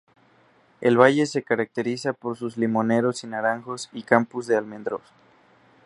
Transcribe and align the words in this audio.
El 0.79 0.97
valle 0.99 1.27
se 1.27 1.43
caracteriza 1.43 2.13
por 2.13 2.35
sus 2.35 2.57
limoneros 2.57 3.23
y 3.23 3.27
naranjos 3.27 3.87
y 3.93 4.01
campos 4.01 4.47
de 4.47 4.57
almendros. 4.57 5.03